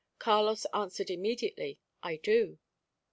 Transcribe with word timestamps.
Carlos 0.17 0.65
answered 0.73 1.11
immediately, 1.11 1.77
"I 2.01 2.15
do." 2.15 2.57